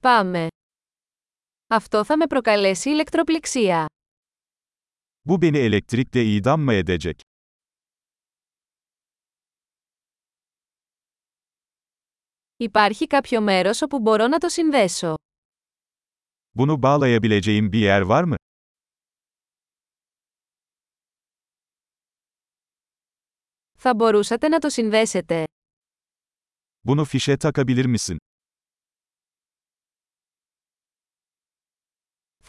[0.00, 0.46] Πάμε.
[1.66, 3.86] Αυτό θα με προκαλέσει ηλεκτροπληξία.
[5.28, 7.20] Bu beni elektrikle idam mı edecek?
[12.56, 15.14] Υπάρχει κάποιο μέρος όπου μπορώ να το συνδέσω.
[16.56, 18.34] Bunu bağlayabileceğim bir yer var mı?
[23.78, 25.44] Θα μπορούσατε να το συνδέσετε.
[26.86, 28.16] Bunu fişe takabilir misin?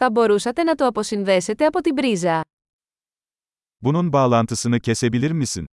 [0.02, 2.40] Θα μπορούσατε να το αποσυνδέσετε από την πρίζα.
[3.84, 5.64] Bunun bağlantısını kesebilir misin?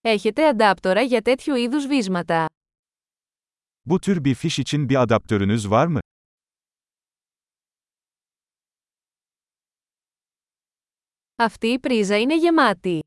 [0.00, 2.46] Έχετε αντάπτορα για τέτοιου είδους βίσματα.
[3.88, 6.00] Bu tür bir fiş için bir adaptörünüz var mı?
[11.36, 13.00] Αυτή η πρίζα είναι γεμάτη.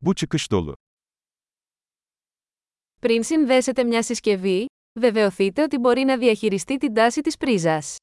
[0.00, 0.74] Bu çıkış dolu.
[3.00, 4.66] Πριν συνδέσετε μια συσκευή,
[5.00, 7.96] βεβαιωθείτε ότι μπορεί να διαχειριστεί την τάση της πρίζας.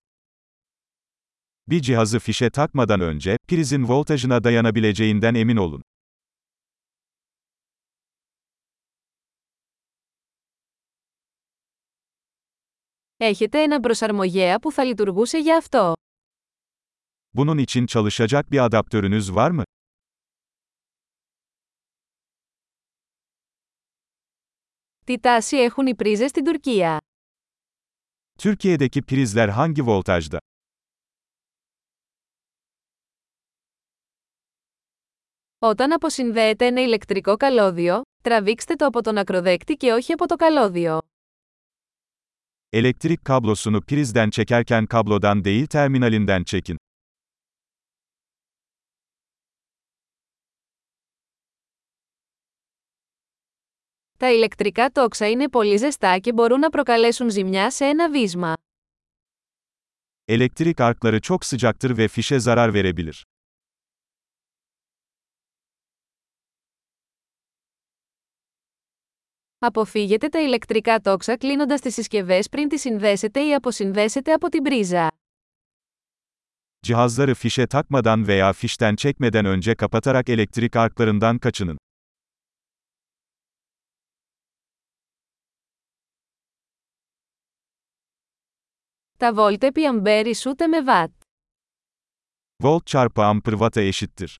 [1.71, 5.81] Bir cihazı fişe takmadan önce, prizin voltajına dayanabileceğinden emin olun.
[13.17, 15.93] Έχετε έναν προσαρμογέα που θα λειτουργούσε για αυτό.
[17.33, 19.63] Bunun için çalışacak bir adaptörünüz var mı?
[25.05, 26.97] Τι τάση έχουν οι πρίζες στην Τουρκία;
[28.41, 30.37] Türkiye'deki prizler hangi voltajda?
[35.59, 40.99] Όταν αποσυνδέετε ένα ηλεκτρικό καλώδιο, τραβήξτε το από τον ακροδέκτη και όχι από το καλώδιο.
[42.77, 46.75] Elektrik kablosunu prizden çekerken kablodan değil terminalinden çekin.
[54.17, 58.53] Τα ηλεκτρικά τόξα είναι πολύ ζεστά και μπορούν να προκαλέσουν ζημιά σε ένα βίσμα.
[60.27, 63.25] Elektrik arkları çok sıcaktır ve fişe zarar verebilir.
[69.59, 75.07] Αποφύγετε τα ηλεκτρικά τόξα κλείνοντας τις συσκευές πριν τις συνδέσετε ή αποσυνδέσετε από την πρίζα.
[76.87, 81.77] Cihazları fişe takmadan veya fişten çekmeden önce kapatarak elektrik arklarından kaçının.
[89.17, 91.11] Τα βόλτ επί αμπέρ ισούται με βατ.
[92.63, 94.35] Volt çarpı amper watt'a eşittir.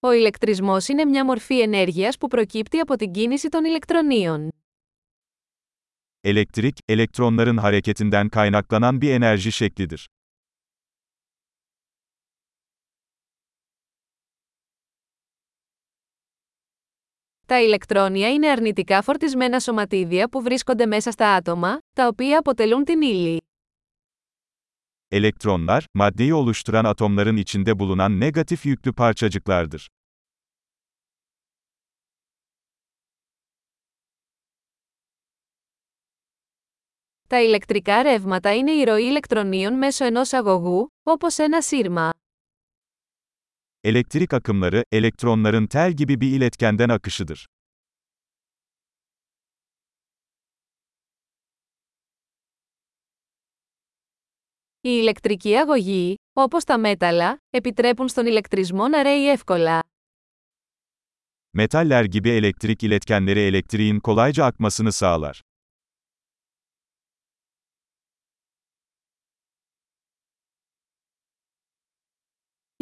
[0.00, 4.50] Ο ηλεκτρισμός είναι μια μορφή ενέργειας που προκύπτει από την κίνηση των ηλεκτρονίων.
[6.24, 10.08] Elektrik, elektronların hareketinden kaynaklanan bir enerji şeklidir.
[17.46, 23.02] Τα ηλεκτρόνια είναι αρνητικά φορτισμένα σωματίδια που βρίσκονται μέσα στα άτομα, τα οποία αποτελούν την
[23.02, 23.42] ύλη.
[25.14, 29.90] Elektronlar, maddeyi oluşturan atomların içinde bulunan negatif yüklü parçacıklardır.
[37.28, 42.10] Τα ηλεκτρικά ρεύματα είναι η ροή ηλεκτρονίων μέσω ενός αγωγού, όπως ένα σύρμα.
[43.83, 47.47] Elektrik akımları, elektronların tel gibi bir iletkenden akışıdır.
[54.81, 59.83] Η ηλεκτρική αγωγή, όπως τα μέταλλα, επιτρέπουν στον ηλεκτρισμό να ρέει εύκολα.
[61.57, 65.41] Metaller gibi elektrik iletkenleri elektriğin kolayca akmasını sağlar.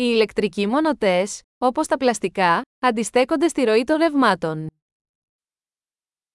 [0.00, 4.68] Οι ηλεκτρικοί μονοτές, όπως τα πλαστικά, αντιστέκονται στη ροή των ρευμάτων.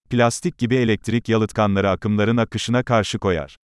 [0.09, 3.56] Plastik gibi elektrik yalıtkanları akımların akışına karşı koyar.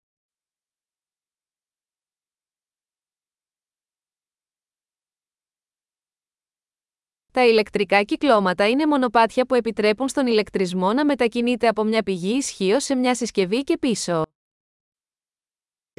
[7.32, 12.81] Τα ηλεκτρικά κυκλώματα είναι μονοπάτια που επιτρέπουν στον ηλεκτρισμό να μετακινείται από μια πηγή ισχύω
[12.81, 14.23] σε μια συσκευή και πίσω.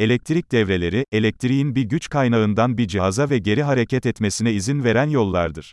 [0.00, 5.72] Elektrik devreleri, elektriğin bir güç kaynağından bir cihaza ve geri hareket etmesine izin veren yollardır.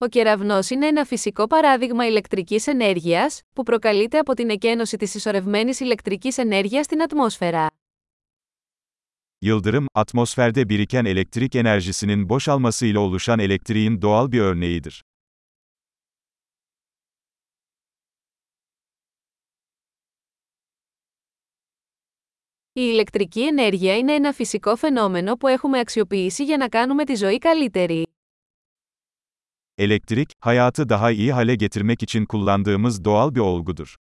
[0.00, 5.80] Ο κεραυνός είναι ένα φυσικό παράδειγμα ηλεκτρικής ενέργειας, που προκαλείται από την εκένωση της ισορρευμένης
[5.80, 7.70] ηλεκτρικής ενέργειας στην ατμόσφαιρα.
[9.40, 15.02] Yıldırım, atmosferde biriken elektrik enerjisinin boşalmasıyla oluşan elektriğin doğal bir örneğidir.
[22.75, 27.37] Η ηλεκτρική ενέργεια είναι ένα φυσικό φαινόμενο που έχουμε αξιοποιήσει για να κάνουμε τη ζωή
[27.37, 28.07] καλύτερη.
[29.77, 33.95] Elektrik, hayatı daha iyi hale getirmek için kullandığımız doğal bir olgudur.